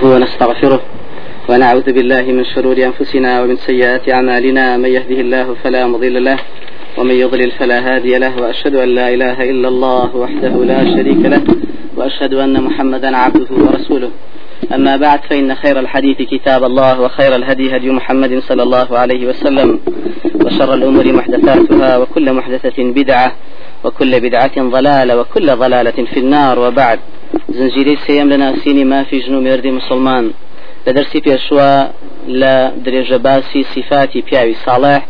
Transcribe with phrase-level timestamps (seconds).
[0.00, 0.80] نحمده ونستغفره
[1.48, 4.76] ونعوذ بالله من شرور أنفسنا ومن سيئات أعمالنا.
[4.76, 6.38] من يهده الله فلا مضل له
[6.98, 11.42] ومن يضلل فلا هادي له وأشهد أن لا إله إلا الله وحده لا شريك له
[11.96, 14.10] وأشهد أن محمدا عبده ورسوله.
[14.74, 19.80] أما بعد فإن خير الحديث كتاب الله وخير الهدي هدي محمد صلى الله عليه وسلم
[20.44, 23.32] وشر الأمور محدثاتها وكل محدثة بدعة
[23.84, 26.58] وكل بدعة ضلالة وكل ضلالة في النار.
[26.58, 26.98] وبعد
[27.58, 30.24] زنجیرەی سێم لە ناسینی مافی ژن و مێردی مسلمان.
[30.86, 31.70] لە دەرسی پێشوە
[32.40, 35.02] لە درێژە باسی سیفاتی پیاوی ساڵح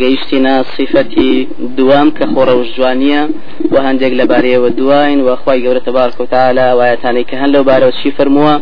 [0.00, 1.32] گەیشتینە سیفەتی
[1.78, 3.22] دوام کە خۆڕەوش جوانیە
[3.72, 8.54] و هەندێک لەبارەیەوە دوین وخوای گەورەتە بارکەوتالە وایەتانەی کە هەن لەو بارەوە چی فرمووە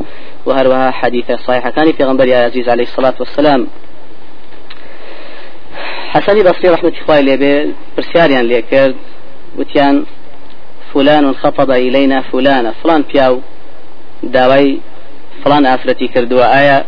[0.47, 3.63] و هەروەها حەدیثە سایحەکانی پێغمبەری عزیز عليه سلاات وسلام
[6.15, 7.55] حەسەنی بەسری ڕحمەتی خوای لێبێ
[7.97, 8.95] پرسیاریان لێ کرد
[9.59, 9.97] وتیان
[10.99, 13.41] فلان خطب إلينا فلان فلان بياو
[14.23, 14.79] داوای
[15.45, 16.47] فلان ئافرەتی کردووە.
[16.55, 16.85] ئایا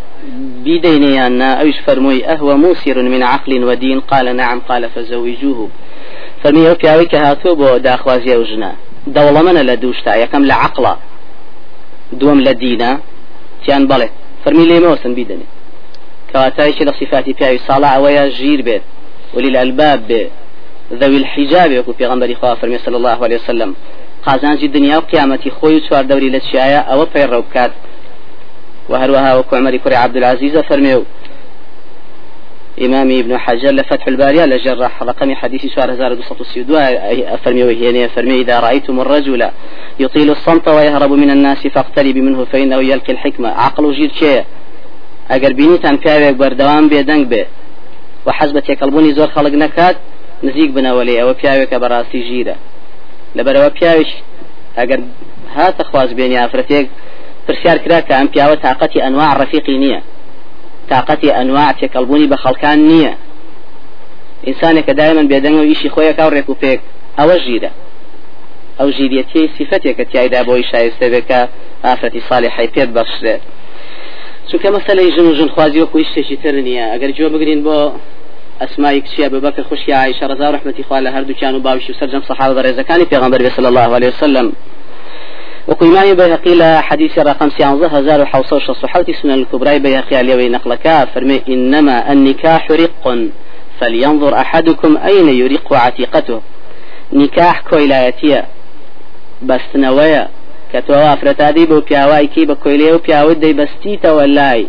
[0.64, 5.68] بيدينيانا أوش فرموي أهو موسر من عقل ودين قال نعم قال فزوجوه.
[6.44, 7.06] فرمي أو بياوي
[7.44, 8.72] بو داخوازي وجنا
[9.06, 10.96] دولة من لدوشتا يكم لعقلا
[12.12, 13.00] دوم لدينا
[13.66, 14.08] تيان بله
[14.44, 15.46] فرمي لي موسن بيدني
[16.32, 18.82] كواتايش لصفات بياوي صالح ويا جير بيت
[19.34, 20.30] وللألباب بيت
[20.92, 23.74] ذوي الحجاب يكو في غنبري خواه فرمي صلى الله عليه وسلم.
[24.26, 27.72] قازانجی دنیا و قیامەتی خۆی و چوار دەوری لە چیایە ئەوە پەیڕە بکات.
[28.90, 31.04] وهروها وكعمر كري عبد العزيز فرميو
[32.82, 38.40] إمامي ابن حجر لفتح البارية لجرح رقم حديث سؤال هزار دوسط السيدوا فرميو هي فرمي
[38.40, 39.50] إذا رأيتم الرجل
[40.00, 44.44] يطيل الصمت ويهرب من الناس فاقترب منه فإنه يلقي الحكمة عقل جير شيء
[45.30, 47.46] أجر بيني تان بياوك بردوام بيدنگ بي
[48.26, 49.96] وحزبة يقلبوني زور خلق نكات
[50.44, 52.56] نزيق بناولي أو بياوك براسي جيرة
[53.34, 54.10] لبروا بياوش.
[54.78, 55.00] أجر
[55.56, 56.88] هات خواز بيني أفرتيك
[57.50, 60.00] پرسیار کرا کە ئەم پیاوە تااقەتی ئەنواع ڕفیقی نییە
[60.90, 63.14] تااقەتی ئەنواع تێکەڵبوونی بە خەڵکان نییە
[64.46, 66.80] ئینسانێکە دایمەن بێدەنگە و ئیشی خۆیە کا ڕێک و پێک
[67.18, 67.70] ئەوە ژیرە
[68.78, 71.40] ئەو ژیرەتی سیفەتێکە تایدا بۆی شایستە بێکە
[71.84, 73.36] ئافرەتی ساڵی حی پێت بەخشرێ
[74.48, 77.76] چونکە مەسلەی ژن و ژن خوازی وەکو شتێکی تر نییە ئەگەر جوە بگرین بۆ
[78.60, 82.60] ئەسمای کچیە ببەکە خوشی عیشە ڕزا ڕحمەتی خوا لە هەردووکیان و باوشی و سەرجەم سەحابە
[82.66, 84.52] ڕێزەکانی پێغەمبەر صلی الله عليه وسلم.
[85.68, 91.42] وقيمان بيهقي لا حديث رقم سيانزه هزار وحوصة وصحوة سنة الكبرى بيهقي اليوي نقلك فرمي
[91.48, 93.18] إنما النكاح رق
[93.80, 96.40] فلينظر أحدكم أين يرق عتيقته
[97.12, 98.46] نكاح كويلايتيا
[99.42, 100.28] بس نويا
[100.72, 104.66] كتوا فرتادي بو بياواي كي بكويليو بياود دي بستيتا واللاي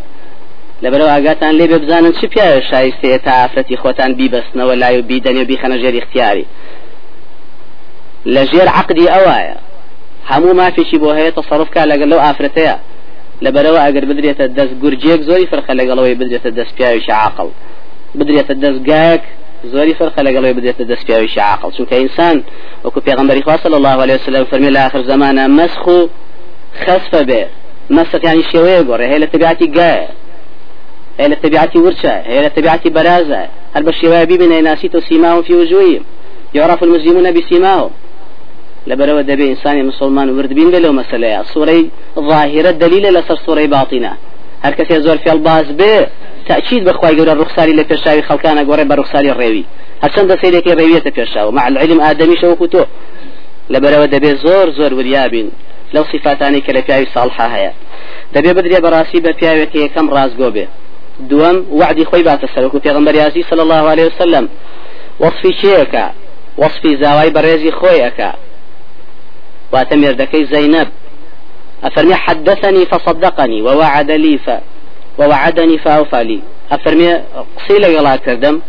[0.83, 5.77] لەبەرەوە ئاگاتان لێ ببزانن چ پیاوە شایستەیە تا ئافرەتی خۆتان بیبەستنەوە لای و بیدەنێ بیخەنە
[5.81, 6.45] ژێر اختیاری.
[8.33, 9.57] لە ژێر عقدی ئەوایە
[10.31, 12.75] هەموو مافێکی بۆ هەیە تەصرفکە لەگەڵ لەو ئافرەتەیە
[13.45, 17.49] لەبەرەوە ئەگەر بدرێتە دەست گورجێک زۆری فرخە لەگەڵەوەی بدرێتە دەست پیاویشی عاقڵ
[18.19, 19.23] بدرێتە دەستگایەک
[19.73, 22.37] زۆری فرخە لەگەڵەوەی بدرێتە دەست پیاویشی عاقڵ چونکە ئینسان
[22.85, 25.97] وەکو پێغەمبەری خوا صلی الله عليه وسلم فەرمی لە آخر زمانە مسخ و
[26.83, 27.43] خسفە بێ.
[27.91, 30.09] مسخ يعني شوية قري هي لتبعتي جاء
[31.19, 36.03] هي لتبعتي ورشة؟ هي لتبعتي برازة؟ هل بشيوها بيبنا ناسيت سيماهم في وجوههم؟
[36.53, 37.89] يعرف المسلمون بسيماهم؟
[38.87, 41.43] لبرو دبي إنسان مسلمان ورد بين بلو مسألة.
[41.43, 41.85] صورة
[42.19, 44.13] ظاهرة دليل لسر صورة باطنة.
[44.63, 46.07] هر كسي زور في الباز به؟
[46.47, 49.65] تأكيد بخواي قول الرخصاري لبيرشاوي خلقانا قوري برخصاري الريوي
[50.03, 52.85] هر چند سيدك الريوية تبيرشاو مع العلم آدمي شو كتو
[53.69, 55.51] لبرو دبي زور زور وريابين
[55.93, 57.73] لو صفاتاني كلفياوي صالحة هيا
[58.35, 60.67] دبي بدري براسي بفياوي كي كم راز قوبي
[61.27, 64.49] دوام وعدي خوي بات السلوك في ياسي صلى الله عليه وسلم
[65.19, 66.13] وصفي شيكا
[66.57, 68.33] وصفي زاواي بريزي خويكا
[69.71, 70.87] واتمر دكي زينب
[71.83, 74.49] أفرمي حدثني فصدقني ووعد لي ف
[75.19, 76.39] ووعدني فأوفى لي
[76.71, 77.13] أفرمي
[77.57, 78.61] قصي لقلا كردم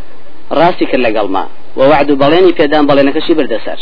[0.53, 3.79] راسي كلا ما ووعد بليني بيدان بلينك شي بردسر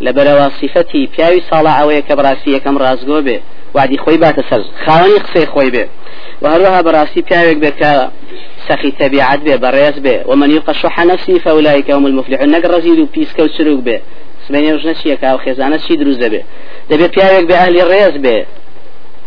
[0.00, 3.40] لبروا صفتي بياوي صالع أوي كبراسي كم رازقو به
[3.74, 5.88] وعدي خوي بات سر خاوني قصي خوي به
[6.42, 8.10] وهروها براسي بياوي بك
[8.68, 13.46] سخي تبعات به بريس به ومن يلقى شح نفسه فأولئك هم المفلحون نقر رزيد وبيسكو
[13.46, 14.00] تشروق به
[14.48, 16.42] سبەنێ ژنە چیەکە و خێزانە چی دروست دەبێ
[16.90, 18.38] دەبێت پیاوێک بێ ئەهلی ڕێز بێ.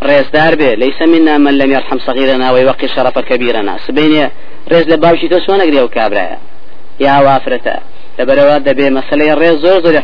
[0.07, 0.71] ڕێزدار بێ.
[0.83, 3.77] ليس منا من لم يرحم صغيرنا ويوقر شرف كبيرنا.
[3.87, 4.23] سبيني
[4.71, 6.37] رێز لە باوشی تۆ چۆن نەگرێ و کابراە
[7.05, 7.75] یا وافرەتە.
[8.17, 9.95] لەبەرەوە دەبێ مەسلەی ڕێز زۆر زۆر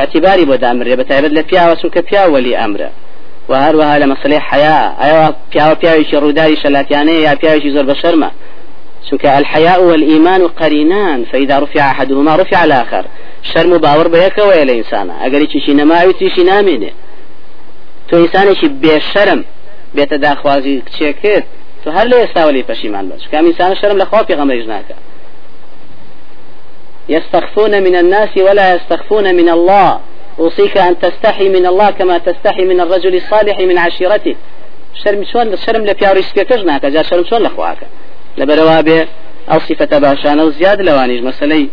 [0.00, 1.74] اعتباری بۆ دامرێ بە تایبەت لە پیاوە
[3.48, 8.30] و هەروەها لە مەسلەی حیا ئەوە پیاوە پیاوێکی ڕووداری شەلاتیانەیە یا پیاوێکی زۆر بە شەرمە
[9.06, 13.04] چونکە الحياء والإيمان قرينان فإذا رفع أحدهما رفع الآخر.
[13.52, 16.92] شرم و باوەڕ بە یەکەوەیە لە ئینسانە ئەگەری چیشی نەماوی تیشی نامێنێ
[18.08, 19.40] تۆ ئینسانێکی بێشەرم
[19.96, 21.44] بێتە داخوازی کچێکت
[21.82, 24.96] تو هەر لە ئێستاوەلی پەشیمان بەش کامیسانە شەرم لە خوا پێغەمەریش ناکە
[27.08, 29.90] يستخفون من الناس ولا يستخفون من الله.
[30.38, 34.34] أوصيك أن تستحي من الله كما تستحي من الرجل الصالح من عشيرته.
[35.04, 37.78] شرم شلون شرم لبياري سبيكش ناكا جا شرم شلون لخواك
[38.38, 39.06] لبروابه
[39.52, 41.68] أو صفة باشانة وزياد لوانيج مسألة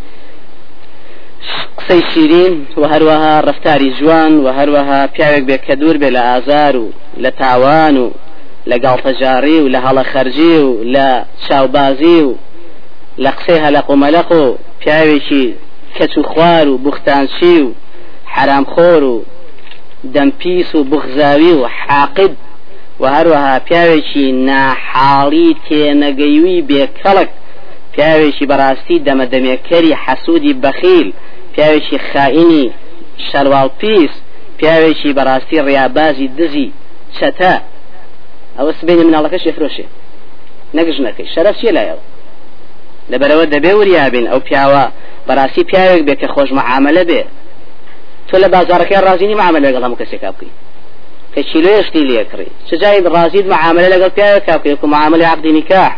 [1.77, 6.75] قسەی شیرین و هەروەها ڕفتاری جوان و هەروەها پیاوێک بێ کە دوور بێ لە ئازار
[6.77, 6.91] و
[7.23, 8.11] لە تاوان و
[8.69, 12.21] لە گاڵتەجاری و لە هەڵە خەرجی و لە چاوبازی
[16.23, 16.77] خوار و
[18.35, 19.15] حرامخۆر و
[20.15, 22.33] دەمپیس و بغزاوی و حاقد
[22.99, 27.31] و هەروەها پیاوێکی ناحاڵی تێنەگەیوی بێکەڵک
[27.93, 31.07] پیاوێکی بەڕاستی دەمەدەمێکەری حەسوودی بەخیل
[31.53, 32.71] پیاوێکی خائینی
[33.27, 34.13] شەرواڵ پیس
[34.57, 36.69] پیاوێکی بەڕاستی ڕیابازی دزی
[37.17, 37.53] چەتە.
[38.57, 39.85] ئەوە سبینی مناڵەکەش فرۆشێ
[40.77, 42.03] نەگژنەکەی شەرەف چیە لایەوە؟
[43.11, 44.83] لەبەرەوە دەبێ وریابین ئەو پیاوە
[45.27, 47.21] بەڕاستی پیاوێک بێ کە خۆش معاملە بێ.
[48.31, 50.51] تۆ لە بازارەکەی ڕازینی معاملە لەگەڵ هەموو کەسێک بکەی
[51.33, 55.93] کە چیلۆشتی لێکڕی چجای ڕازید معاملە لەگەڵ پیاوێک کاکەیەک و معاملە عقدی نکاح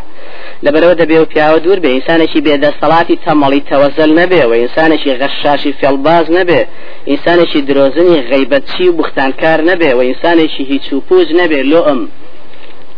[0.64, 1.90] لەبەرەوە دەبێ و پیاوە دوور بێ.
[1.96, 6.60] ئینسانێکی بێدەسەڵاتی تەمەڵی تەوەزل نەبێ و ئینسانێکی غەشاشی فێڵباز نەبێ.
[7.10, 12.00] ئینسانێکی درۆزنی غیبەتچی و بختانکار نەبێ و ئینسانێکی هیچ و پوز نەبێ لۆم.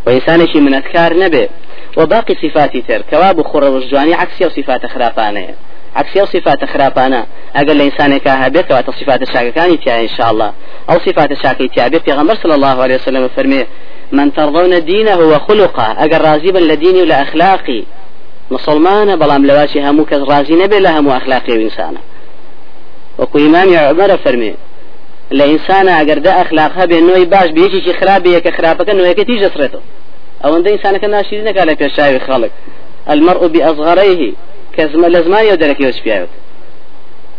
[0.05, 1.45] و ئینسانێکی منەتکار نەبێ.
[1.99, 5.55] و باقی صفاتی تر کەوا بخوڕە وجوانی عکسی و صفاتە خراپانەیە
[5.97, 7.27] عكسي أو صفات خرابانا
[7.57, 10.53] أقل إنسانك هبك وتصفات الشاككاني تيا إن شاء الله.
[10.91, 13.65] أو صفات الشاكي تيا في غمر صلى الله عليه وسلم فرمي
[14.13, 17.83] من ترضون دينه وخلقه أقل رازبا لديني ولا أخلاقي.
[18.51, 21.99] مسلمان بلام لواشي هموك رازي نبي لهم أخلاقي وإنسانا
[23.19, 24.55] وكو إمام عمر فرمي
[25.31, 29.81] لإنسان أقر دا أخلاقها بأنه باش بيجي خراب يك خرابك أنه يكتي جسرته
[30.45, 32.51] أو أن إنسانك ناشيرينك على بيشاوي خالق
[33.11, 34.33] المرء بأصغريه
[34.77, 34.83] کە
[35.15, 36.33] لە زمانی و دەرەکەوە پیاوت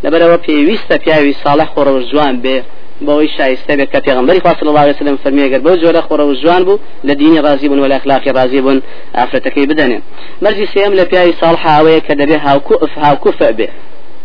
[0.03, 2.57] لەبەرەوە پێویستە پیاوی ساڵح خۆڕە جوان بێ
[3.05, 6.63] بەوەی شایستە بێت کە پێغمبەری خوا صلی الله عليه وسلم فەرمیێگەر بۆ جۆرە خۆڕە جوان
[6.67, 8.81] بوو لە دینی ڕازی بوون و لە اخلاقی ڕازی بوون
[9.17, 9.99] ئافرەتەکەی بدەنێ.
[10.43, 13.69] مەرجی سێم لە پیاوی ساڵح ئەوەیە کە دەبێ هاوکو هاوکوفە بێ.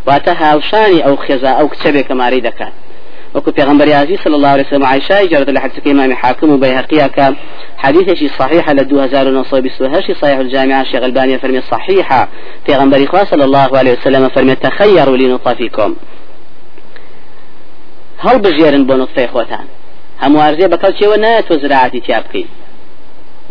[0.09, 2.75] واتە هاوشانی ئەو خێزا ئەو کچە بێ کە ماری دەکات.
[3.35, 7.37] وكو پیغمبر عزيز صلى الله عليه وسلم عائشة جرد لحديث إمام حاكم وبيهقية كان
[7.77, 12.29] حديث صحيح لدو هزار ونصيب سوهش صحيح الجامعة شيخ البانية فرمي صحيحة
[12.69, 15.97] پیغمبر إخوة صلى الله عليه وسلم فرمي تخيروا لنطفكم
[18.19, 19.67] هل بجيرن بو نطفة إخوتان
[20.23, 22.47] هم وارزي بكال چه ونات وزراعتي تيابكي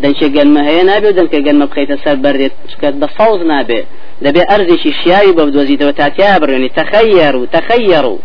[0.04, 3.82] دەنچێ گەلمە هەیە نابێ و دەنکە گەلمە بخەیتە سەر بەردێت شکات بە فەوز نابێ
[4.26, 8.16] دەبێ ئەرزێکی شیاوی بە بدۆزیتەوە تاتیا بڕێنی تەخەیر و تەخەیر و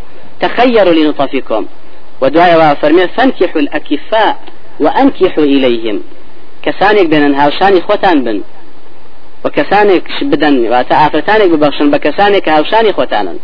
[0.41, 1.67] تخيروا لنطفكم.
[2.21, 4.37] ودعاء فرمي فانكحوا الأكفاء
[4.81, 6.03] وأنكحوا إليهم.
[6.63, 8.43] كسانك بين هاوشاني خوتان بن.
[9.45, 11.91] وكسانك بدن وتعافرتانك ببخشن.
[11.91, 13.35] بكسانك هاوشاني خوتانا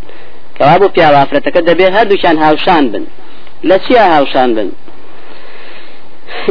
[0.59, 3.05] كوابو بيا وافرتك دبي هردوشان هاوشان بن.
[3.63, 4.71] لا چيا هاوشان بن؟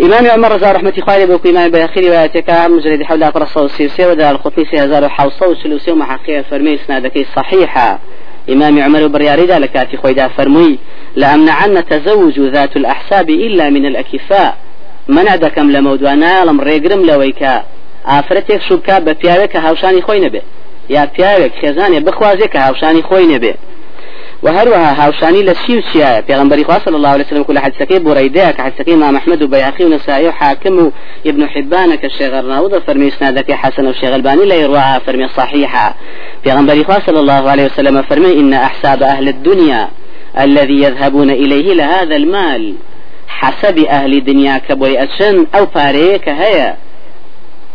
[0.03, 4.35] إمام عمر رضا رحمة الله بوكو إمام بأخير رواياتك مجرد حول أقرأ صوت سيرسي ودار
[4.35, 7.99] القطني سيهزار وحوصة وسلوسي ومحقية فرمي سنادكي صحيحة.
[8.53, 10.79] إمام عمر برياري ذلك في خويدا فرمي
[11.15, 14.57] لأمنعن تزوج ذات الأحساب إلا من الأكفاء.
[15.07, 17.63] منع دكم لمودوانا لم ريقرم لويكا
[18.07, 20.41] ئافرەتێک شوبکە بە پیاوێک کە هاوشانی خۆی نەبێ
[20.89, 21.67] یا پیاوێک کە
[24.43, 26.19] وهروها هاوشاني لسيو سيا.
[26.19, 30.91] بيغمبري صلى الله عليه وسلم كل حدثكي بريدة كحدثكي ما محمد وبياخي ونسائي وحاكم
[31.25, 35.95] ابن حبان كالشيخ الراوضة فرمي اسنادك حسن وشيخ الباني لا يروها فرمي صحيحة
[36.43, 39.89] بيغمبري صلى الله عليه وسلم فرمي إن أحساب أهل الدنيا
[40.39, 42.75] الذي يذهبون إليه لهذا المال
[43.27, 46.77] حسب أهل دنيا كبوي أشن أو باريك هيا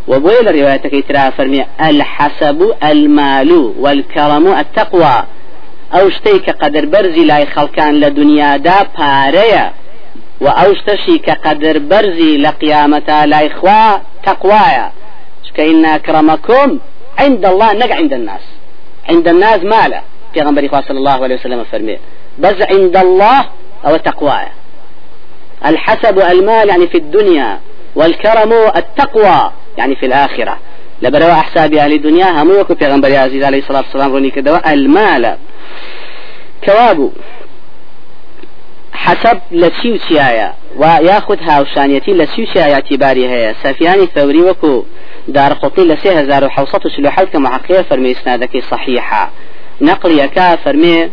[0.09, 5.25] وبوي لروايتك ترى فرمي الحسب المال والكرم التقوى
[5.95, 9.67] ئەو شتەی کە قەدر بەرزی لای خەڵکان لە دنیادا پارەیە
[10.45, 14.89] و ئەو شتەشی کە قەدر بەرزی لە قیامەتا لای خوا تەقوایە
[15.47, 15.63] چکە
[15.97, 16.79] أكرمكم
[17.19, 18.41] عند الله نق عند الناس.
[19.09, 20.01] عند الناس مالا
[20.35, 21.99] في غنبري صلى الله عليه وسلم فرمي
[22.39, 23.45] بس عند الله
[23.87, 24.41] أو تقوى
[25.67, 27.61] الحسب المال يعني في الدنيا
[27.95, 30.59] والكرم التقوى يعني في الآخرة.
[31.03, 35.37] لبروا أحساب أهل الدنيا هم في غنبري عزيز عليه الصلاة والسلام روني كدوا المال.
[36.65, 37.11] كوابو
[38.93, 44.85] حسب لسيو سيايا وياخذ هاوشانيتي لسيو سيايا اعتباري هي سفياني ثوري وكو
[45.29, 49.31] دار قطني لسي هزار وحوصة سلوحات كمعقية فرمي إسنادك صحيحة.
[49.81, 51.11] نقل يكا فرمي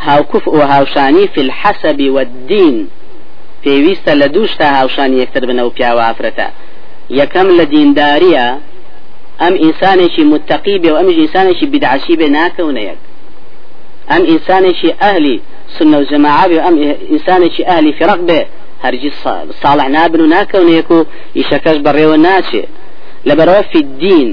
[0.00, 2.88] هاو كفء وهاوشاني في الحسب والدين.
[3.64, 6.48] پێویستە لە دووشتا هاوشانی یەکتر بنەوە پیاوە ئافرەتە.
[7.10, 8.46] یەکەم لە دینداریە
[9.42, 13.00] ئەم ئینسانێکی متتەقی بێ و ئەمیش ئینسانێکی بدعشی بێ ناکەونە یەک
[14.10, 15.36] ئەم ئینسانێکی ئەهلی
[15.76, 16.76] سنە و جەماعە بێ ئەم
[17.12, 18.40] ئینسانێکی ئەهلی فرق بێ
[18.84, 19.10] هەرگی
[19.62, 20.98] صالح نابن و ناکەونەیەک و
[21.38, 22.64] ئیشەکەش بەڕێوە ناچێ
[23.28, 24.30] لەبەرەوە في الدین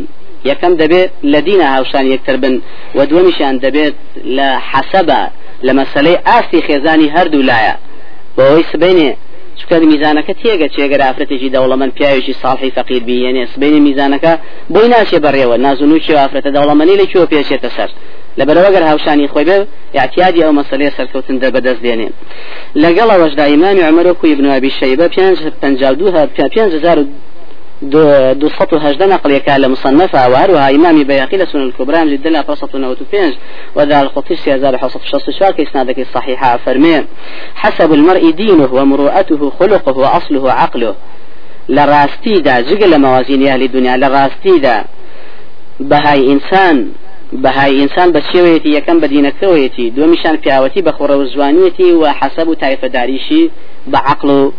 [0.50, 2.56] یەکەم دەبێت لە دینە هاوشان یەکتر بن
[2.98, 3.96] و دووەمیشان دەبێت
[4.38, 5.22] لە حەسەبە
[5.66, 7.76] لە مەسلەی ئاستی خێزانی هەردوو لایە
[8.36, 8.66] بۆ ئەوەی
[9.62, 14.34] چکە میزانەکە تێگە چێگەر ئافرەتێکی دەوڵەمەند پیاوێکی ساڵحی فەقیر بینێ سبینی میزانەکە
[14.74, 17.90] بۆی ناچێ بەڕێوە نازونوچی ئافرەتە دەوڵەمەنی لە کوێ پێچێتە سەر.
[18.40, 19.58] لەبەرەوەگەر هاوشانی خۆی بێ
[19.98, 22.10] یاعتیادی ئەو مەسلەیە سەرکەوتن دە بەدەست دێنێ.
[22.84, 23.08] لەگەڵ
[23.52, 24.36] ئیمامی عمەر و کوی
[24.80, 25.38] شەیبە پێنج
[26.78, 26.98] هزار
[27.82, 33.06] دو سطو هجدة نقل يكال مصنفة وهروها إمامي بياقي لسنة الكبرى مجد الله فرصة نوتو
[33.12, 33.34] بينج.
[33.76, 37.06] وذا الخطير سيازار حصة شخص شوار كيسنادك الصحيحة فرمي.
[37.56, 40.96] حسب المرء دينه ومروءته خلقه وأصله عقله.
[41.70, 44.84] لراستي دا جگل موازين أهل الدنيا لراستي دا
[45.80, 46.92] بهاي إنسان
[47.34, 52.48] بەهای ئینسان بە چێوەیەتی یەکەم بە دینەکەوەیەتی دومیشان پیاوەتی بە خۆڕە و زوانیەتی و حەسەب
[52.48, 53.50] و تایفەداریشی
[53.92, 54.52] بە عقل و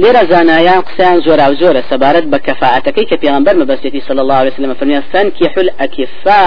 [0.00, 1.82] لێرە زانایان قسەیان زۆرا و زۆرە.
[1.90, 6.46] سەبارەت بە کەفاعەتەکەی کە پێغمبەر مەبەستێتی صلی الله عليه وسلم فەرمیە فەنکیحو الأکفا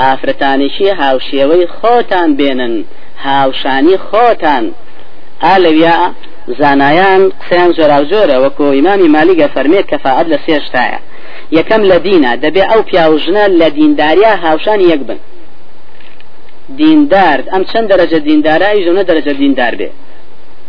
[0.00, 2.74] ئافرەتانیشی هاوشێوەی خۆتان بێنن.
[3.26, 4.64] هاوشانی خۆتان.
[5.44, 5.96] ئالەویا
[6.58, 8.36] زانایان قسەیان زۆرا و زۆرە.
[8.44, 11.00] وەکو ئیمامی مالیگە فەرمێ کەفاعەت لە سێشتایە
[11.58, 12.32] یەکەم لە دینە.
[12.44, 15.18] دەبێ ئەو پیاوژنە لە دینداریا هاوشانی یەک بن.
[16.78, 17.38] دیندار.
[17.52, 19.90] ئەم چەند دەرەجە دیندارایی ژەونە دەرەجە دیندار بێ.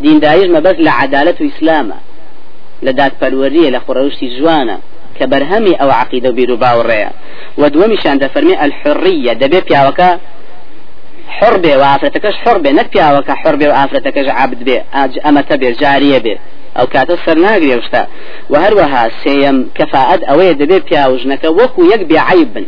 [0.04, 2.00] دینداریش مەبەست لە عدالت و ئیسلامە
[2.86, 4.78] لە دادپەروەریە لە خوڕەوشتی جوانە
[5.18, 7.12] کە بەرهەمی ئەو عقیدە و بیر و باوەڕێیە
[7.60, 10.10] و دووەمیشان دەفەرمێ الحڕیە دەبێ پیاوەکە
[11.38, 14.78] حڕ بێ و ئافرەتەکەش حڕ بێ نەک پیاوەکە حڕ بێ و ئافرەتەکەش عبد بێ
[15.26, 16.36] ئەمەتە بێ جاریە بێ.
[16.78, 18.04] ئەو کاتە سەر ناگرێ شتا
[18.52, 22.66] و هەروەها سێەم کەفاعەت ئەوەیە دەبێت پیاوژنەکە وەکو یەک بێعیب بن.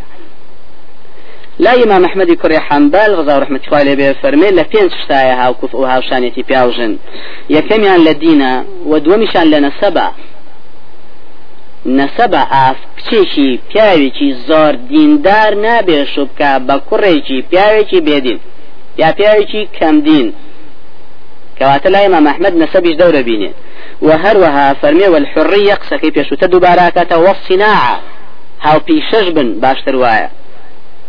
[1.59, 5.85] لا ئیمام محمەدی کوڕی حەمبال ڕزا ڕحمەتخوا لێ بێ فەرمێ لە پێنج شتایە هاوکوف و
[5.93, 6.93] هاوشانێتی پیاژن
[7.55, 8.53] یەکەمیان لە دینە
[8.89, 10.07] و دووەمیشان لە نەسەبە
[11.99, 18.39] نەسەبە ئاف کچێکی پیاوێکی زۆر دیندار نابێ شوبکە بە کوڕێکی پیاوێکی بێدین
[19.01, 20.27] یا پیاوێکی کەمدین
[21.57, 23.51] کەواتە لای ئمام ئەحمەد نەسەبیش دەورە بینێ
[24.07, 27.81] و هەروەها فەرمێ والحڕی یەقسەکەی پێشوتە دووباراکەتە وەصناع
[28.65, 30.29] هاوپیشەش بن باشتر وایە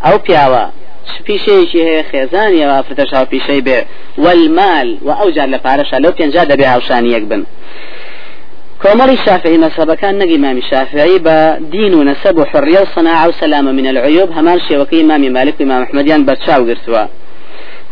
[0.04, 0.64] ئەو پیاوە
[1.26, 3.78] پیشەیەکی هەیە خێزانیەوە فرتەشاو پیشەی بێ.
[4.24, 7.42] والمال و ئەو جار لە پارەشا لەو پێنجا دەبێ هاوشان یەک بن.
[8.82, 11.36] کۆمەڵی شافعی مەسەبەکان نەگی مامی شافعی بە
[11.74, 15.54] دین و نەسەب و حڕیە و سەناع و سەلامە من العیوب هەمان شێوەکەی مامی مالک
[15.58, 17.04] و ئیمام ئەحمەدیان بەرچاو گرتووە.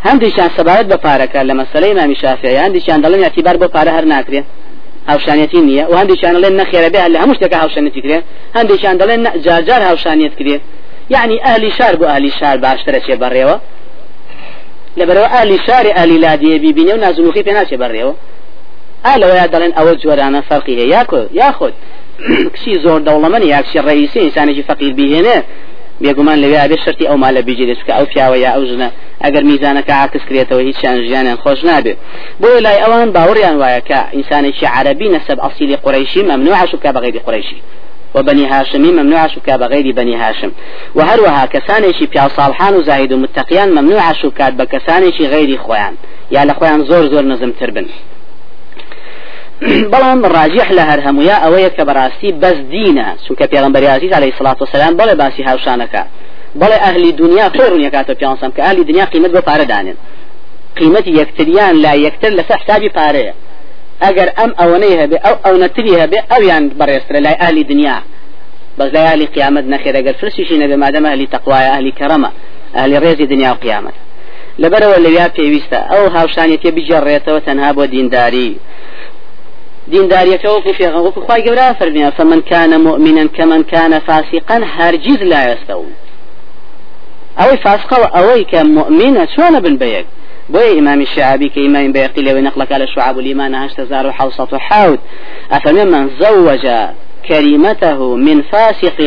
[0.06, 4.46] هەندێکیان سەبارەت بە پارەکە لە مەسلەی مامی شافعی هەندێکیان دەڵێن اعتبار بۆ پارە هەر ناکرێت
[5.10, 8.18] هاوشانەتی نییە و هەندێکیان دەڵێن نەخێرە بێ لە هەموو شتێکە هاوشانەتی کرێ.
[8.56, 10.62] هەندێکیان دەڵێن جارجار هاوشانیت کرێت
[11.14, 13.56] یعنی ئالی شار بۆ ئالی شار باشترە چێ بەڕێوە
[14.98, 18.14] لەبەرەوە ئالی شاری ئالی لادیە بیبینێ و نازنوخی پێ ناچێ بەڕێوە
[19.06, 21.74] ئالەوەیا دەڵێن ئەوە جۆرانە فەرقی هەیە یاکۆ یاخۆت
[22.54, 25.38] کشی زۆر دەوڵەمەنی یاکشی ڕئیسی ئینسانێکی فەقیر بیهێنێ
[26.02, 28.88] بێگومان لەوێ بێ شرتی ئەو مالە بیجێت کە ئەو پیاوە یا ئەو ژنە
[29.24, 31.94] ئەگەر میزانەکە عکس کرێتەوە هیچ شان ژیانیان خۆش نابێ
[32.40, 37.58] بۆ لای ئەوان باوەڕیان وایە کە ئینسانێکی عربی نەسب ئەسیلی قڕیشی ممنوع شوکە بەغیری قڕیشی
[38.14, 40.52] وبني هاشمي ممنوع شكا بغير بني هاشم.
[40.94, 45.94] وهروها كسانيشي بيا صالحان وزاهد ومتقيان ممنوع شكات بكسانيشي غير خوان
[46.30, 47.86] يا لخوان زور زور نزم تربن
[49.92, 54.56] بەڵام ڕاجح لە هەر هەموویە ئەوەیە کە بەڕاستی بەس دینە چونکە پێغمبەری عزیز عليه الصلاة
[54.60, 56.02] والسلام بەڵێ باسی هاوشانەکە.
[56.60, 59.98] بەڵێ ئەهلی دنیا خۆڕونیە کاتە پیانسم کە ئەهلی دنیا قیمت بۆ پارە دانێن.
[60.78, 63.32] قیمەتی یەکتریان لا یەکتر لەسەر حسابی پارەیە.
[64.04, 67.98] ئەگەر ئەم ئەوەنەی هەبێ ئەو ئەو نەتری هەبێ ئەویان بەڕێسترە لای ئالی دنیا.
[68.78, 72.30] بەس لای ئالی قیامەت نەخێر ئەگەر فرسیشی نەبێ مادەمە ئەهلی تەقوایە ئەهلی کەرەمە
[72.76, 73.96] ئەهلی ڕێزی دنیا و قیامەت
[74.62, 78.50] لەبەرەوە لەویا پێویستە ئەو هاوشانێتی بجێڕێتەوە تەنها بۆ دینداری.
[79.92, 85.40] دینداریەکە وەکو پێغە وەکو خی گەورە فەرمیە فمن كان مؤمنا كمن كان فاسقا هەرگیز لا
[85.50, 85.92] يستوون
[87.38, 90.06] ئەوەی فاسقەوە ئەوەی کە مؤمنە چۆنە بن بەیەک
[90.52, 94.10] بۆی ئیمامی شعبی کە ئیمامی بەیقی لەوەی نەقلەکە لە شعب الإيمان هشت زار
[94.68, 95.00] حاوت
[95.50, 96.66] أفمن من زوج
[97.28, 98.98] كريمته من فاسق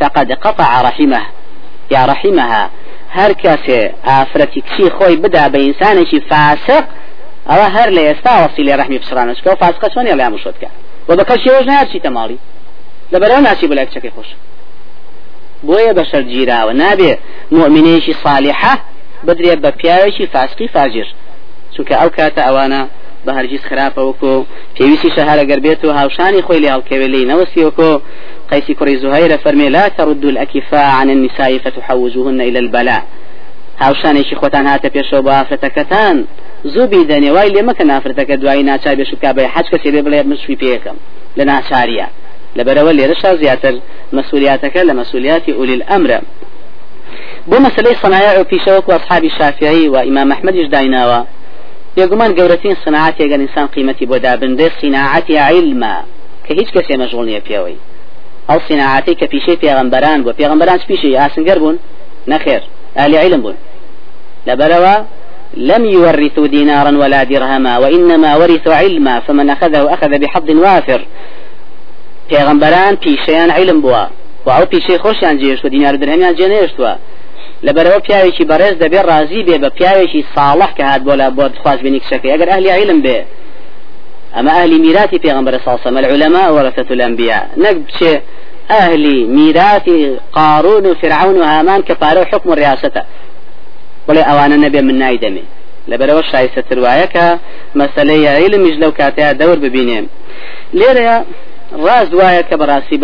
[0.00, 1.22] فقد قطع رحمه
[1.90, 2.70] يا رحمها
[3.10, 6.84] هر کەسێ ئافرەتی کچی خۆی بدا بە ئینسانێکی فاسق
[7.50, 10.68] ئەوە هەر لە ئێستا وەسی لێ ڕحمی بسرانشکە و فاسقە چۆنی لە مشتکە
[11.08, 12.38] و بە کەشێوەش نارچیتە ماڵی.
[13.12, 14.30] لەبەرەوە ناچی بڵێ کچەکەی خۆش.
[15.66, 17.12] بۆیە بە شەر گیراوە نابێ
[17.52, 18.74] مؤمنێکی صالحە
[19.26, 21.08] بدرێت بە پیاوێکی فاسقی فاجر.
[21.74, 22.82] چونکە ئەو کاتە ئەوانە
[23.24, 24.32] بە هەرگیز خراپەوەکو
[24.76, 27.90] پێویستی شەهارەگەر بێت و هاوشانی خۆی لێ هەڵکەوێ لی نەوەسیوەکۆ
[28.50, 33.02] قيسي كري زهير فرمي لا تردوا الأكفاء عن النساء فتحوزوهن إلى البلاء.
[33.82, 36.16] هاوشانێکی خۆتان هاتە پێشەوە بە ئافرەتەکەتان.
[36.64, 40.36] زوو بیدەنێ وای لێ مەکە نافرەتەکە دوای ناچار بێشکا بە حەج کەسێ بێ بڵێ من
[40.42, 40.96] شوی پێەکەم
[41.38, 42.06] لە ناچاریە.
[42.58, 43.74] لەبەرەوە لێرەشا زیاتر
[44.16, 46.10] مەسئولیاتەکە لە مەسئولیاتی ئولی الأمر
[47.50, 51.20] بۆ مەسلەی صنایع و پیشەوەکو ئەصحابی شافعی و ئیمام ئەحمەدیش دایناوە
[51.96, 55.96] بێگومان گەورەترین صناعاتێگەن ئینسان قیمەتی بۆ دابندێ صناعەتی علما.
[56.46, 57.78] کە هیچ کەسێ مەژغوڵ نییە پێوەی
[58.48, 61.78] ئەو صناعەتی کە پیشەی پێغەمبەران بۆ پێغەمبەران پیشی ئاسنگەر بوون
[62.30, 62.62] نەخێر
[62.98, 63.56] ئالی علم بوون
[64.46, 64.96] لبروا
[65.56, 71.00] لم يورثوا دينارا ولا درهما وإنما ورثوا علما فمن أخذه أخذ بحظ وافر.
[72.30, 74.04] پێغەمبەران پیشەیان علم بووە
[74.46, 76.34] و ئەو پیشەی خۆشیان جێشت و دینار درهمیان
[77.64, 81.26] جێ نێشتووە لەبەرەوە پیاوێکی بەڕێز دەبێ ڕازی بێ بە پیاوێکی ساڵح کە هات بۆ لە
[81.36, 83.24] بۆ خواز بینی کشەکەی ئەگەر ئەهلی علم بێ
[84.36, 88.20] ئەمە ئەهلی میراتی پێغەمبەر ساسەمە العلماء ورثة الأنبياء نەک بچێ
[88.70, 93.02] ئەهلی میراتی قارون و فرعون و هامان کە پارە و حکم و ڕاستە
[94.08, 95.44] بڵێ ئەوانە نەبێ من نایدەمێ
[95.90, 97.26] لەبەرەوە شایستە وایە کە
[97.80, 100.06] مەسلەی علمیش لەو کاتەیە دەور ببینێم
[100.78, 101.16] لێرەیە
[101.72, 102.98] ڕاز وایە کە بەڕاستی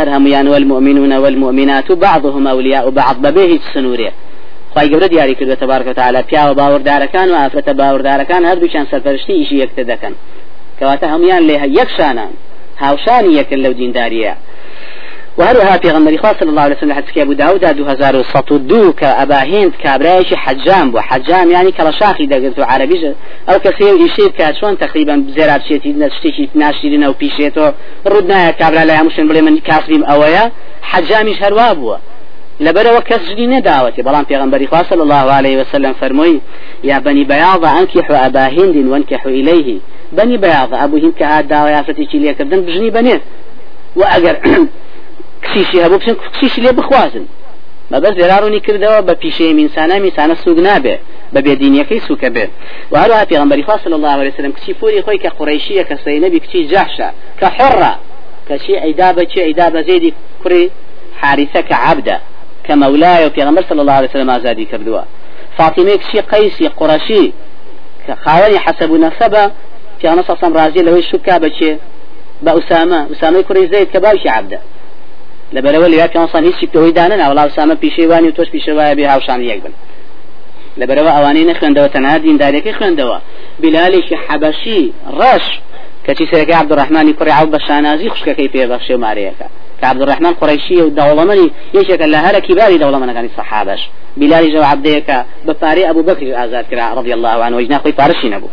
[0.00, 4.10] هەر هەمویان والمؤمنون والمؤمنات بعضهم أولياء بعض بەبێ هیچ سنوورێ
[4.74, 9.84] خی گەورە دیاری کردو تبارکە تعالی پیاوە باوەڕدارەکان و ئافرەتە باوەڕدارەکان هەردووچان سەرپەرشتی ئیشی یەکتر
[9.92, 10.14] دەکەن
[10.78, 12.32] کەواتە هەمویان لێ یەکشانان
[12.82, 14.34] هاوشانی یەکن لەو دینداریە
[15.38, 18.16] وهروها پیغمبری خاص صلى الله عليه وسلم حديث ابو داود دو هزار
[18.50, 23.14] و دو كابا هند كابرايش حجام بو حجام يعني كلا شاخي دقلتو عربي
[23.48, 27.70] أو كسيو يشيب كاتشون تقريبا بزيرات شيتي نشتيكي ناشرين أو بيشيتو
[28.06, 30.52] ردنا كابرا لا يمشن بلي من كاسبيم اويا
[30.82, 31.96] حجامش هروا بو
[32.60, 36.40] لبرا وكس جدي نداوتي بلان پیغمبري خاص صلى الله عليه وسلم فرموي
[36.84, 39.78] يا بني بياض انكحوا ابا هند وانكحوا اليه
[40.12, 43.20] بني بياض ابو هند كهاد داوا يا فتي چي ليكردن بجني بني
[43.96, 44.36] واگر
[45.48, 47.26] کسیشی هەبوو بچن کسیشی لێ بخوازن.
[47.92, 50.96] بەبەس لێراڕوونی کردەوە بە پیشەیە میسانە میسانە سوگ نابێ.
[51.34, 52.46] بە بێدینیەکەی سوکە بێ.
[52.92, 56.68] وهروها پێغمبەری خوا صلی الله عليه وسلم کچی فوری خۆی کە قڕیشیە کە سەینەبی کچی
[56.72, 57.08] جەحشە
[57.40, 57.92] کە حڕە.
[58.48, 60.10] کەچی ئەیدا بەچی ئەیدا بە زێدی
[60.42, 60.64] کوڕی
[61.20, 62.16] حارثە کە عەبدە
[62.66, 62.72] کە
[63.68, 65.02] صلی الله عليه وسلم ئازادی کردووە.
[65.58, 67.26] فاطمه کچی قەیسی قڕەشی
[68.04, 69.44] کە خاوەنی حەسەب و نەسەبە
[70.00, 71.04] صلی الله عليه وسلم ڕازی لەوەی
[72.44, 73.00] بە ئوسامە.
[73.10, 74.58] ئوسامەی کوڕی زەید کە باوکی عەبدە.
[75.54, 79.60] لەبەرەوە لە پیانسان هیچی پێوەی دانن وڵاو سامە پیشەوانی و تۆش پیشەوایە بێ هاوشان یەک
[79.64, 79.74] بن.
[80.80, 83.18] لەبەرەوە ئەوانەی نەخوێندەوە تەنها دیندارەکەی خوێندەوە
[83.62, 84.82] بلالێکی حەبەشی
[85.18, 85.46] ڕەش
[86.06, 89.46] کەچی سەرەکەی عبدڕحمانی کوڕی عەو بە شانازی خوشکەکەی پێبەخشێ مارەیەەکە
[89.82, 93.76] كعبد الرحمن قريشي ودولمني يشك لها كبار دولمنا كان الصحابة
[94.16, 98.46] بلال جو عبديك بفاري أبو بكر آزاد رضي الله عنه وجنا خوي فارشين أبو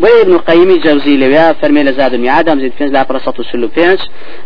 [0.00, 3.98] بوي ابن القيم الجوزي لويا فرمي لزاد المعاد زيد فينز لا برصة سلو فينز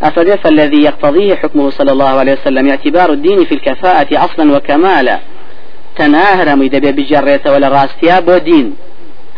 [0.03, 5.19] أفدي فالذي يقتضيه حكمه صلى الله عليه وسلم اعتبار الدين في الكفاءة أصلا وكمالا.
[5.97, 8.77] تناهر ميدبي بجريته ولا راستيا بو دين.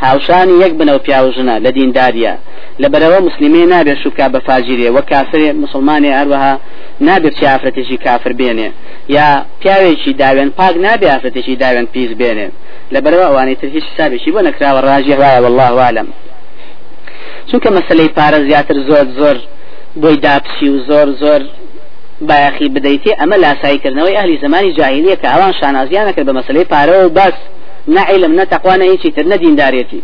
[0.03, 2.35] هاوشانی یەک بنەوە پیاوژنە لە دینداریە.
[2.83, 6.55] لەبەرەوە مسلمێ نابێت شوکا بە فاجیرێ وە کافرێ مسلمانی هەروەها
[7.07, 8.69] نابێت چی ئافرەتێکی کافر بێنێ.
[9.17, 9.29] یا
[9.61, 12.49] پیاوێکی داوێن پاک نابێ ئافرەتێکی داوێن پیس بێنێ.
[12.95, 16.09] لەبەرەوە ئەوانەی تر هیچ حسابێکی بۆ نەکراوە ڕاجی وایە والله عالم.
[17.49, 19.37] چونکە مەسلەی پارە زیاتر زۆر زۆر
[20.03, 21.43] بۆی داپسی و زۆر زۆر
[22.29, 26.65] بایەخی بدەیتی ئەمە لاساییکردنەوەی ئەهلی زمانی جاهلیە کە ئەوان شانازیانەکرد بە مەسلەی
[27.89, 30.03] پارە و بەس نعلم نتقوانا هيك تر ندين داريتي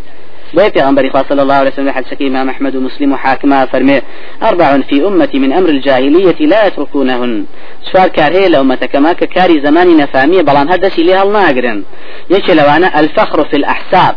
[0.55, 4.01] بوي پیغمبر صلى الله عليه وسلم حديث إمام أحمد ومسلم وحاكما فرمي
[4.43, 7.45] أربع في أمتي من أمر الجاهلية لا يتركونهن.
[7.93, 11.85] سوار كار هي لو كما كاري زماني نفامية بلان هدسي لها الناقرن
[12.31, 14.17] يشي لو أنا الفخر في الأحساب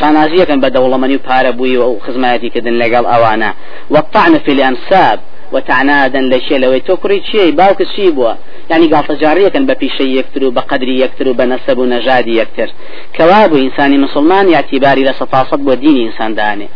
[0.00, 3.50] شانازية و پارە بووی و خزمەتی کردن لەگەڵ ئەوانە.
[3.90, 5.18] وەطعن في الأنساب
[5.52, 8.32] وتعنادا لە شێلەوەی تۆ کوڕی چی؟ باوکە چی بووە؟
[8.70, 12.68] ینی گاڵتەجاریەکەن بە پیشەی یەکتر و بە قدری یەکتر و بە نەسەب و نەژادی یەکتر.
[13.16, 16.68] کەوا بوو ئینسانی مسلمان یاعتیباری لە سەتاسەد بۆ دینی ئینساندانێ.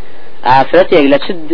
[0.49, 1.05] ئافرەتێک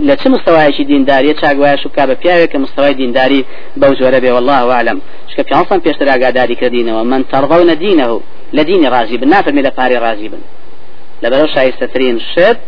[0.08, 3.40] لە چه مستەوایشی دینداریە چاگوایە شوکا بە پیاوێک کە مستەوای دینداری
[3.80, 4.98] بەو جۆرە بێ والله عالم.
[5.30, 7.02] شکە پیانسان پێشتر ئاگاداری کردینەوە.
[7.12, 8.08] من تەڕڵە دینەه
[8.56, 10.42] لە دینی رازی بن نافەرمی لە پارێ رازی بن.
[11.22, 12.58] لەبەرەو شایستەترین شت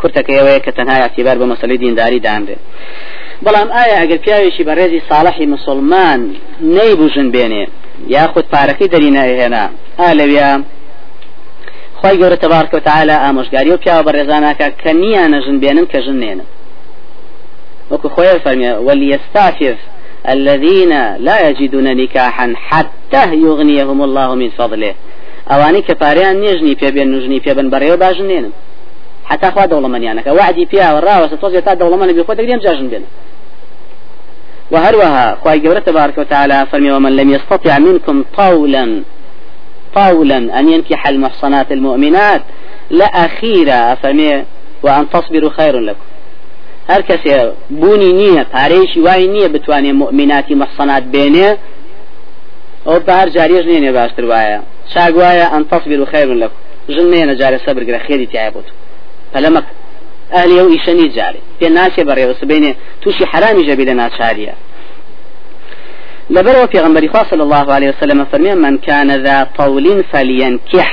[0.00, 2.56] کورتەکەیەوەیە کە تەنها یاعتیبار بە مەسلەی دینداری دامرێ.
[3.44, 6.20] بەڵام ئایا ئەگەر پیاوێکی بەڕێزی ساڵحی مسلمان
[6.76, 7.64] نەیبوژن بێنێ
[8.14, 9.64] یاخود پارەکەی دەری نایهێنا
[10.00, 10.50] ئا لەویا
[12.00, 16.18] خی گەورە تبارکە و تعالی ئامۆژگاری و پیاوە بەڕێزاناکە کە نییە نەژن بێنن کە ژن
[16.24, 16.48] نێنن
[17.90, 19.78] وەکو خۆی فەرمیە وليستعفف
[20.34, 20.92] الذين
[21.26, 24.94] لا يجدون نكاحا حتى يغنيهم الله من فضله.
[25.50, 28.52] ئەوانەی کە پاریان نێژنی پێبێن نوژنی پێبن بەڕێوە باژنێنن
[29.30, 33.08] حتى خوا دەوڵەمەنیانەکە وعدی پیا و ڕاوە تۆزێت تا دەوڵەمەە بخۆ دەگریم جاژن بێنە
[34.72, 39.02] وهروها خواهي قبرة تبارك وتعالى فرمي ومن لم يستطع منكم طولا
[39.94, 42.42] طولا أن ينكح المحصنات المؤمنات
[42.90, 44.44] لأخيرا فرمي
[44.82, 46.08] وأن تصبروا خير لكم.
[46.90, 47.36] هر کەسێ
[47.70, 51.50] بوونی نییە پارەیەکی وای نییە بتوانێت مؤمناتی مەحسەنات بێنێ
[52.86, 54.60] ئەو بە هەر جاریش نێنێ باشتر وایە
[54.92, 56.48] چاگوایە ئەن تەصبیر و خێر لە
[56.94, 58.68] ژن نێنە جارە سەبرگرە خێری تایە بوت
[59.34, 59.66] پەلەمەک
[60.34, 64.54] ئەهلی ئەو ئیشەنی جارێ پێ ناچێ بەڕێوە سبینێ تووشی حرامی ژەبی لە ناچاریە
[66.30, 70.90] لبرو في غنبري صلى الله عليه وسلم فرمي من كان ذا طول فلينكح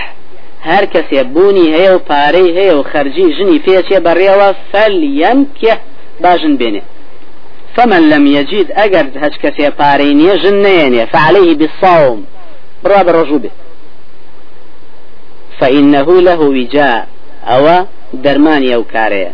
[0.70, 5.74] هر کسی بونی هەیە و پارەی هەیە و خەرجی ژنی پێچێ بەڕێوە فەلیەنکێ
[6.24, 6.82] باژن بێنێ
[7.76, 12.26] فمن لم يجد أجر هج كسي بارين يجنين فعليه بالصوم.
[12.84, 13.50] برا برجوبه
[15.60, 17.08] فإنه له وجاء.
[17.48, 19.32] أو درمان أو كاريه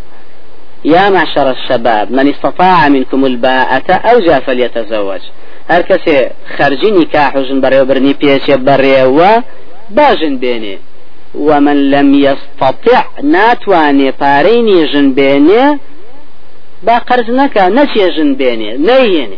[0.86, 5.21] يا معشر الشباب من استطاع منكم الباءة أو جاء فليتزوج.
[5.69, 9.41] هر کسی خرجی نکاح جن برای برنی پیش برای و
[9.89, 10.78] باجن بینه
[11.36, 15.80] ومن لم يستطع ناتواني باريني جن بيني
[16.84, 19.38] با قرز نسي جن بيني نيني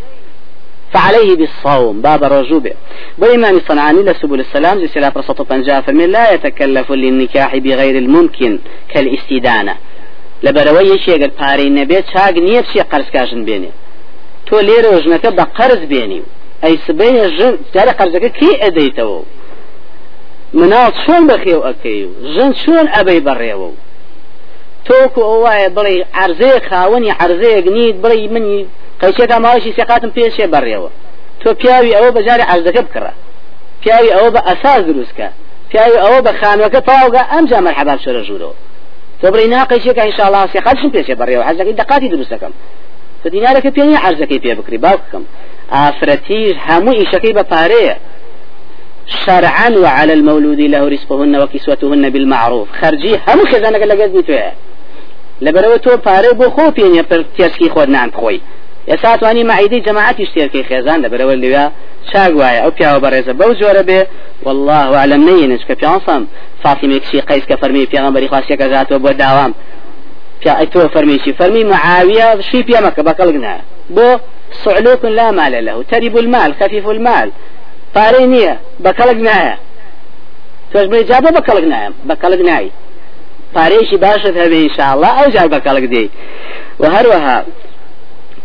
[0.93, 2.71] فعليه بالصوم باب الرجوبة
[3.17, 9.75] والإمام الصنعاني لسبل السلام جي سلاف رسطة بنجاء فمن لا يتكلف للنكاح بغير الممكن كالاستدانة.
[10.43, 13.69] لبروي شيء قال باري نبيت شاق نيب شيء قرز كاجن بيني.
[14.47, 16.21] تو ليرة وجنك بقرز بيني.
[16.63, 19.21] أي سبين جن جاري قرزك كي أديتو؟
[20.60, 23.75] مناڵ چۆن بەخێو ئەەکەی و ژن چۆن ئەبەی بەڕێوە و
[24.88, 25.95] تۆکو ئەو وایە بڵێ
[27.77, 28.60] نیت بڵێ منی
[29.03, 30.89] قەیچێکا ماوەشی سێقاتم پێشێ بەڕێوە.
[31.41, 33.11] تۆ پیاوی ئەوە بەجارێ عرزەکە بکڕە.
[33.81, 35.27] پیاوی ئەوە بە ئەساس دروستکە.
[35.69, 38.55] پیاوی ئەوە بە خانوەکە تاوگە ئەم جا مەرحەبا شۆرە ژوورەوە.
[39.19, 41.43] تۆ بڵێ ناقەیچێکە ئینشاءالله سێقاتشم پێشێ بەڕێوە.
[41.49, 42.53] حەزەکەی دقاتی دروستەکەم.
[43.21, 44.77] تۆ دینارەکە پێنی عرزەکەی پێ بکری.
[44.85, 45.23] باوکەم
[45.75, 47.95] ئافرەتیش هەموو ئیشەکەی بە پارەیە.
[49.25, 52.67] شرعا وعلى المولود له رزقهن وكسوتهن بالمعروف.
[52.81, 54.51] خرجي هم خزانك لقد نتوه
[55.41, 57.23] لبرو تو پاره بو خو پینه پر
[57.73, 58.41] خود نان خوی
[58.87, 61.71] یا ساتوانی معیدی جماعت اشترکی خزان لبرو لیا
[62.13, 64.07] شاگ وای أو پیاو برزه بو جوره به
[64.43, 66.27] والله اعلم نینش که پیانسم
[66.63, 67.43] فاطمه کشی قیس
[67.91, 69.53] پیغمبری خاصی که ذات و بو داوام
[70.93, 74.17] فرمی شي فرمي معاوية شي بيامك بقلقنا بو
[74.51, 77.31] صعلوك لا مال له ترب المال خفيف المال.
[77.95, 79.55] پارەی نییە بە کەڵک نایە
[80.71, 82.71] تۆش بڵێ جا بۆ بە کەڵک نایە بە کەڵک نایی
[83.55, 86.05] پارەیەکی باشت هەبێ ئینشاءڵڵا ئەو جار بە کەڵک دێ
[86.81, 87.37] و هەروەها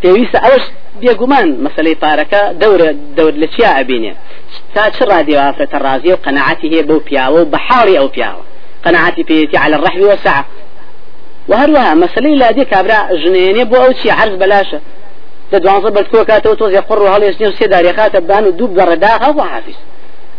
[0.03, 0.65] پێویستە ئەوش
[1.01, 4.13] بێگومان مەسلەی پارەکە دەورە دەور لە چیا ئەبینێ
[4.75, 8.45] تا چ ڕادیۆ ئافرەتە ڕازیە و قەنەعاتی هەیە بەو پیاوە و بەحاڵی ئەو پیاوە
[8.85, 10.45] قەنەعاتی پێێتی على الرحم والسعة.
[11.51, 14.81] وهروها مسألة لا دي كابرا جنيني بو أو شي عرض بلاشة
[15.53, 19.13] لە دوانزە بەرکۆ کاتەوە تۆزی قڕ و هەڵێستنی و سێ داریخاتە بان و دوو گەڕەدا
[19.25, 19.79] هەڵ حافظ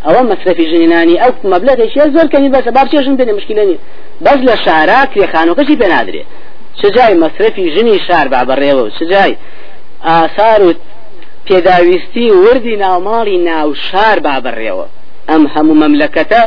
[0.05, 3.77] ئەوە مەصرفی ژنانی ئەو مەبلەتێکی زۆر کەنی بەسە بابچێژن بێنێ مشکلێنی
[4.25, 6.23] بەس لە شارا کرێخانەکەشی پێ نادرێ
[6.81, 9.35] چجای مەصرفی ژنی شار با بەڕێوە و چجای
[10.03, 10.73] ئاسار و
[11.47, 14.85] پێداویستی وردی ناوماڵی ناو شار با بەڕێوە
[15.29, 16.41] ئەم هەموو مەملەکەتە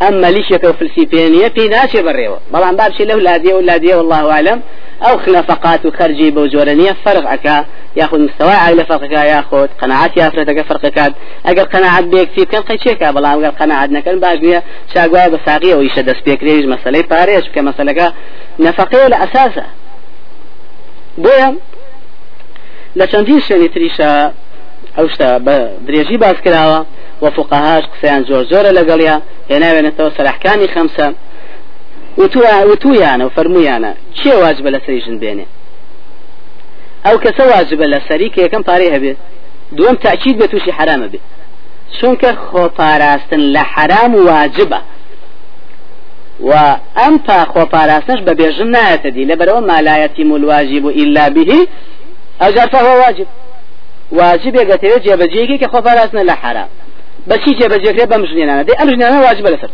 [0.00, 4.22] ئەم مەلیشێکە و فلسی پێنیە پێی ناچێ بەڕێوە بەڵام بابچێ لەو لادیە و لادیە والله
[4.34, 4.58] عالم
[5.02, 7.64] أو خلافقات وخرجي بوجورانية فرق اكا
[7.96, 11.12] ياخذ مستوى عائلة فرقك ياخذ قناعات يافرتك فرقك.
[11.46, 14.62] اگر قناعات بيكتيب كان قيشيكا بلا اگر قناعات نكن باجنية
[14.94, 18.12] شاقوايا بساقية ويشا دس بيكريج مسألة باريش كمسألة
[18.58, 19.64] نفقية لأساسة
[21.18, 21.56] بويا
[22.96, 24.10] لچەندین شوێنی تریشە
[24.96, 25.56] ئەو شتە بە
[25.86, 26.80] درێژی باز کراوە
[27.22, 29.16] و فقهاش قسەیان زۆر زۆرە لەگەڵیا
[32.18, 35.46] وتویانە و فەرمویانە چێ واجبە لە سەری ژن بێنێ
[37.06, 39.12] ئەو کەسە واجبە لە سەری کە یەکەم پارەی هەبێ
[39.76, 41.20] دوم تاکید بە تووشی حرامە بێ
[41.96, 44.80] چونکە خۆپاراستن لە حرام واجبە
[46.40, 46.52] و
[46.96, 49.24] ئەم تا خۆپاراستنش بە بێژن نایەتە دی.
[49.30, 51.66] لەبەرەوە مالایەتی مولواجب و ئیلا به.
[52.40, 53.26] ئەجار فهو واجب.
[54.12, 56.68] واجب ێگەتەوێت جێبەجێکی کە خۆپاراستنە لە حرام.
[57.28, 59.70] بەچی جێبەجێکرێ بەم ژنێنانە دەی ئەم ژنێنە واجبە لەسەر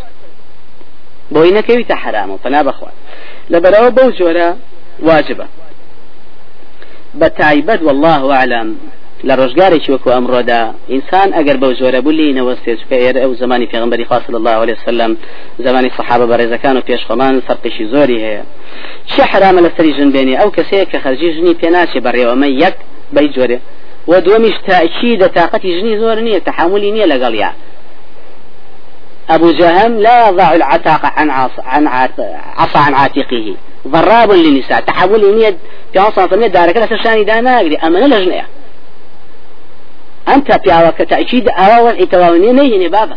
[1.35, 2.97] بۆی نەکەویتە حرام و پنا بخوات
[3.53, 4.49] لەبەرەوە بەو جۆرە
[5.09, 5.47] واجبە.
[7.21, 8.69] بە تایبەت والله أعلم
[9.29, 10.61] لە ڕۆژگارێکی وەکو ئەمڕۆدا
[10.93, 14.07] ئینسان ئەگەر بەو جۆرە بولی نەوەستێچکە ئێرە ئەو زمانی پێغمبەری
[14.41, 15.17] الله عليه وسلم
[15.67, 18.45] زمانی صحابە بەڕێزەکان و پێشخۆمان فەرقیشی زۆری هەیە.
[19.11, 22.77] چه حرامە لەسەری ژن بێنی ئەو کەسەیە کە خەرجی ژنی پێ ناچێ بەڕێوەمە یەک
[23.15, 23.59] بەی جۆرێ
[24.11, 27.51] و دومیش تاکی دە تااقەتی ژنی زۆر نییە تحملی نییە لەگەڵ یا.
[29.31, 31.87] أبو جهم لا يضع العتاق عن عصا عن
[32.57, 33.55] عصا عن عاتقه.
[33.89, 34.81] ضراب للنساء.
[34.81, 35.57] تحول إني
[35.93, 38.45] في عصا فمن دارك لا تشاني دانا أجري أما لجنة
[40.29, 43.17] أنت بيعوك تأكيد أول إتواوني نيني بابا.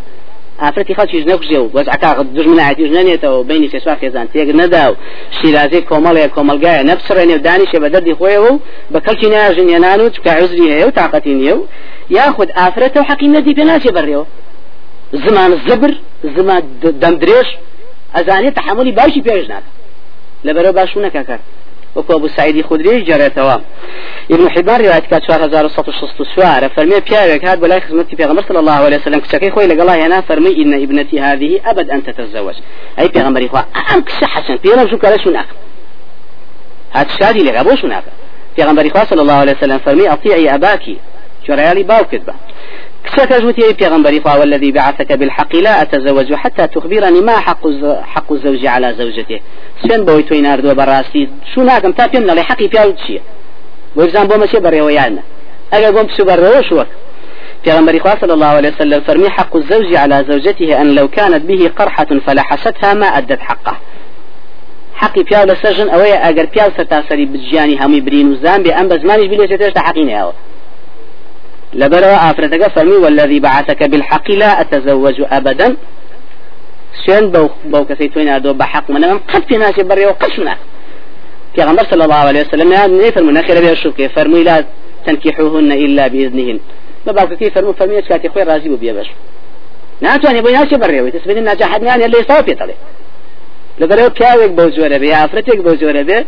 [0.62, 4.96] ئافرەتی خەڵکی نەکوژێ و وەزعکا دژمنایەتی ژنێتەوە بینی سێسوا خێزان تێک نەدا و
[5.38, 8.60] شیرازی کۆمەڵەیە کۆمەلگایە نەبسڕێنێ و دانیشێ بە دەردی خۆیەوە و
[8.94, 11.64] بە کەلکی ناژن ێنان و چکە عزری هەیە و تااقەتی نییە و
[12.18, 14.26] یاخود ئافرەتە و حەقی نەدی پێ ناچێ بەڕێەوە
[15.16, 16.62] زمان زبر زمان
[17.02, 17.50] دەمدرێش
[18.16, 19.72] ئەزانێت تحملی باشی پێش ناکە
[20.46, 21.40] لەبەرەوە باشو نەکە
[21.96, 23.58] وكو أبو سعيد خدري جريتوا
[24.32, 26.70] ابن حبان رواية كات شوار هزار وسط وشست سوار.
[26.70, 29.20] فرمي بيارك هاد بلاي خدمتي في صلى الله عليه وسلم.
[29.20, 32.56] كشكي خوي لقالله هنا فرمي إن ابنتي هذه أبد أن تتزوج.
[32.98, 34.58] في غمر إخوة أم كش حسن.
[34.58, 35.46] في رمشو كلا شناك
[36.94, 38.04] هاد شادي لك أبو شناك
[38.56, 40.98] في غمر إخوة صلى الله عليه وسلم فرمي أطيعي أباكي.
[41.48, 42.34] جريالي باو كذبا
[43.06, 47.64] كشك جوتي في غمر إخوة والذي بعثك بالحق لا أتزوج حتى تخبرني ما حق
[48.04, 49.40] حق الزوج على زوجته.
[49.82, 53.22] سوێن بەوەی توی نردووە بەڕاستی شو ناکەم تا پێم نەڵێ حەقی پیا چییە؟
[53.98, 55.24] وەبزان بۆ مەچێ بەڕێوە یانە
[55.74, 56.86] ئەگەر بۆم پسو بەڕێوە شوە
[57.64, 62.20] پیغمبر صلى الله عليه وسلم فرمي حق الزوج على زوجته أن لو كانت به قرحة
[62.26, 63.76] فلحستها ما أدت حقه.
[64.96, 69.78] حقي بياو لسجن أويا أجر بياو ستاسري بجياني همي برين وزان بأن بزمانش بلي ستشت
[69.78, 70.32] حقيني أو
[71.76, 75.76] لبروا آفرتك فرمي والذي بعثك بالحق لا أتزوج أبدا.
[77.04, 77.26] سوێن
[77.72, 80.56] بەو کەسی توی نردۆ بە حق منە من قەت پێ ناچێ بەڕێەوە قەش منە
[81.56, 84.66] پیغمبر صلى الله عليه وسلم يعني فرمونا خير بها الشوكي فرموا لا
[85.06, 86.60] تنكحوهن إلا بإذنهن.
[87.06, 89.10] ما بعد كيف فرموا فرمية كاتي خوي راضي بو بيبش
[90.02, 92.74] ناتواني بو ناسي بريوي تثبت النجاح يعني اللي يصاب يطلع
[93.82, 96.20] لەبەرەوە پیاوێک بەو جۆرە بێ ئافرەتێک بەو جۆرە بێ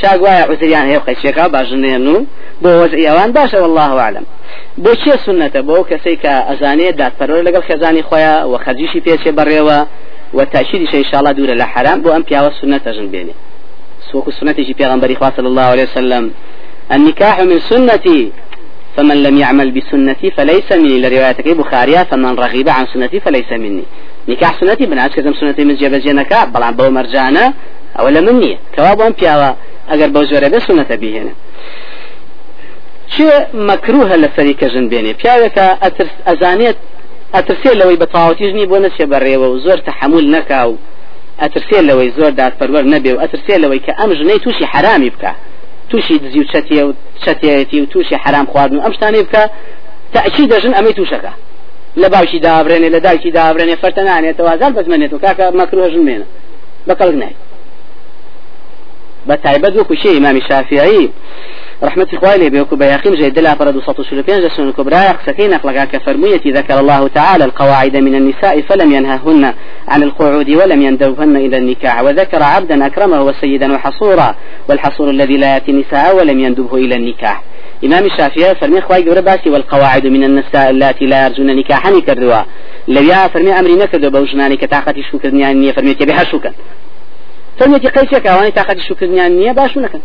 [0.00, 2.16] شاگوایە عوزریان هەیە قەچێکا باشنێن و
[2.62, 4.26] بۆ وەزئی ئەوان باشە والله عالم.
[4.84, 9.78] بۆ چێ سنەتە بۆ کەسەی کە ئەزانێت دادپەرۆر لەگەڵ خێزانی خۆیان و خەرجیشی پێچێ بەڕێوە
[10.34, 13.34] إن شاء الله دور لا حرام بو أم بيا السنة تجن بيني
[14.12, 16.30] سوق السنة في بيغمبر صلى الله عليه وسلم.
[16.92, 18.32] النكاح من سنتي
[18.96, 21.00] فمن لم يعمل بسنتي فليس مني.
[21.00, 23.84] لروايتك بخاريا فمن رغب عن سنتي فليس مني.
[24.28, 27.44] نکاح سنەتی بناس کە زم سنەتی من جێبەجێ نەکا بەڵام بەو مەرجانە
[27.96, 28.58] ئەوە لە من نییە.
[28.74, 29.50] کەوا بۆم پیاوە
[29.90, 31.34] ئەگەر بەو زۆرە بێ سنەتە بهێنە
[33.12, 33.30] چێ
[33.68, 35.66] مەکروهە لە سەری کەژن بێنێ پیاوێکە
[36.28, 36.78] ئەزانێت
[37.34, 40.74] ئەترسێ لەوەی بە تاواتیش نی بۆ نەچێ بەڕێوە و زۆر تەحمل نەکا و
[41.42, 45.32] ئەترسێ لەوەی زۆر دادپەروەر نەبێ و ئەترسێ لەوەی کە ئەم ژنەی تووشی حرامی بکە.
[45.90, 46.92] تووشی دزی و چەتیە و
[47.24, 49.42] چەتیەتی و تووشی حرام خواردن و ئەم شتانێ بکە
[50.14, 51.32] تاکی دەژن ئەمەی تووشەکە.
[52.02, 56.26] لە باوکی دابرێنێ لە دایکی دابرێنێ فەرتە نانێتەوە هزار بەزمێنێت و کاکە مەکروهژن مێنە.
[56.88, 57.34] بەقەڵک نای.
[59.28, 61.10] بە تایبەت وەکو شێ ئیمامی شافعی
[61.82, 66.80] رحمة إخواني بيوكو بياقيم جيد دلا فرد وسط سلوبين جسون الكبرى يقسكين أخلقا كفرمية ذكر
[66.80, 69.54] الله تعالى القواعد من النساء فلم ينههن
[69.88, 74.34] عن القعود ولم يندوهن إلى النكاح وذكر عبدا أكرمه وسيدا وحصورا
[74.68, 77.42] والحصور الذي لا يأتي النساء ولم يندبه إلى النكاح.
[77.84, 82.42] إمام الشافعي فرمي خواي باسي والقواعد من النساء اللاتي لا يرجون نكاحا كردوا.
[82.88, 86.52] لو يا فرمي أمري نكردوا بوجناني كتاقتي شو كردنيا فرمي تبيها شوكا
[87.60, 90.00] فرمي قيسك واني تاقتي شو كردنيا باشو نكن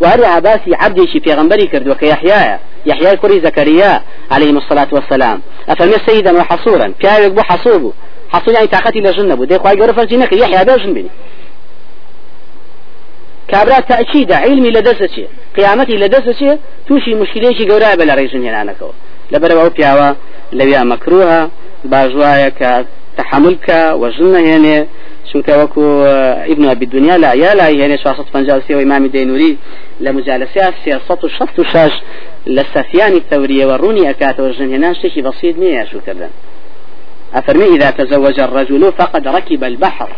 [0.00, 5.40] وهروها باسي في غنبري كرد وكيحيى يحيى كري زكريا عليهم الصلاة والسلام.
[5.68, 7.92] أفهم سيدا وحصورا كايك بو حصوبو
[8.28, 11.08] حصول يعني طاقتي لجنبو دي خواهي قرر فرجينك يحيى بيجن بني
[13.48, 18.90] كابرا تأكيد علمي لدسة قيامتي لدسة توشي مشكلة شي قولا بلا ريجن هنا نكو
[19.32, 20.14] لبرا أو بياوا
[20.52, 21.50] لبيا مكروها
[21.84, 24.86] باجوايا كتحملك وجنة يعني
[25.32, 25.82] چونکە وەکو
[26.52, 29.56] ابن أبي الدنيا لا يا لا يعني شو عصت فنجالسي وإمام دينوري
[30.00, 31.92] لمجالسة سياسة وشط وشاش
[32.46, 36.30] للسفيان الثورية والروني أكات والجنهنان شيء بسيط نية شو كذا
[37.34, 40.10] أفرمي إذا تزوج الرجل فقد ركب البحر.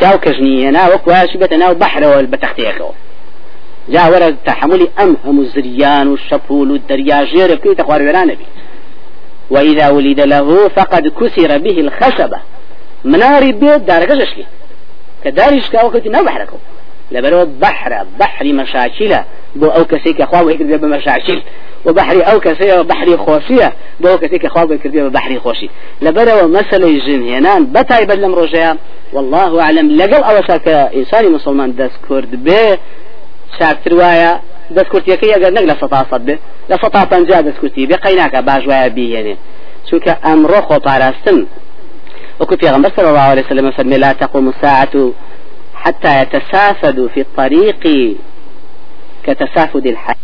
[0.00, 2.90] بياو كجنينا وكو شبتنا بحر والبتختيكو
[3.88, 8.46] جاء ورد تحمل أمهم الزريان والشبول والدرياجير كي تقوار نبي.
[9.50, 12.38] وإذا ولد له فقد كسر به الخشبة
[13.04, 14.44] مناري بيت دارك جشكي.
[15.24, 16.56] كدارش كاوكتي نو بحركو
[17.12, 19.16] لبرو بحر بحري مشاكل.
[19.56, 21.42] بو أو كسيك اخوا ويكتب بمشاكل.
[21.86, 25.68] وبحري أو كسي بحري خوشية بو أو كسيك اخوا ويكتب ببحري خوشي.
[26.02, 28.76] لبرو مسألة جن هنان بتاي بدلم رجيا.
[29.12, 29.90] والله أعلم.
[29.90, 31.72] لقل أو شاك انساني مسلمان
[32.10, 32.78] به
[33.58, 36.38] شاك تروايا دس كرتيكي اگر نقل سطا صد.
[36.70, 39.36] لسطا طنجا دس كرتي بقيناك باجوايا بيه يعني.
[39.90, 41.46] چونکە ئەمڕۆ
[42.40, 45.12] وكو في غنبر صلى الله عليه وسلم فرمي لا تقوم الساعة
[45.74, 48.14] حتى يتسافدوا في الطريق
[49.24, 50.16] كتسافد الحي